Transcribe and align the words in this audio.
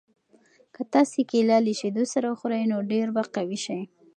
که 0.73 0.81
تاسي 0.93 1.21
کیله 1.29 1.57
له 1.65 1.73
شیدو 1.79 2.03
سره 2.13 2.27
وخورئ 2.29 2.63
نو 2.71 2.77
ډېر 2.91 3.07
به 3.15 3.23
قوي 3.35 3.59
شئ. 3.65 3.81